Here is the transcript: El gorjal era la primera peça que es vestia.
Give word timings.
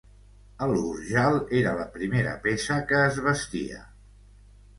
El 0.67 0.71
gorjal 0.77 1.37
era 1.59 1.73
la 1.81 1.85
primera 1.99 2.33
peça 2.47 2.79
que 2.93 3.03
es 3.11 3.21
vestia. 3.29 3.85